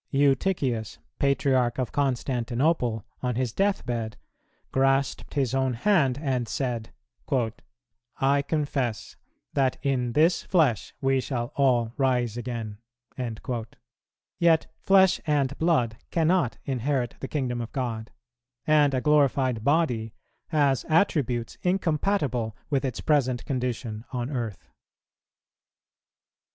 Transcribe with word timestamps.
Eutychius, 0.11 0.97
Patriarch 1.19 1.77
of 1.77 1.91
Constantinople, 1.91 3.05
on 3.21 3.35
his 3.35 3.53
death 3.53 3.85
bed, 3.85 4.17
grasped 4.71 5.35
his 5.35 5.53
own 5.53 5.75
hand 5.75 6.17
and 6.19 6.47
said, 6.47 6.91
"I 8.19 8.41
confess 8.41 9.15
that 9.53 9.77
in 9.83 10.13
this 10.13 10.41
flesh 10.41 10.95
we 11.01 11.21
shall 11.21 11.53
all 11.55 11.93
rise 11.97 12.35
again;" 12.35 12.79
yet 14.39 14.65
flesh 14.79 15.21
and 15.27 15.55
blood 15.59 15.97
cannot 16.09 16.57
inherit 16.65 17.13
the 17.19 17.27
kingdom 17.27 17.61
of 17.61 17.71
God, 17.71 18.09
and 18.65 18.95
a 18.95 19.01
glorified 19.01 19.63
body 19.63 20.15
has 20.47 20.83
attributes 20.89 21.59
incompatible 21.61 22.57
with 22.71 22.83
its 22.83 23.01
present 23.01 23.45
condition 23.45 24.05
on 24.11 24.31
earth. 24.31 24.67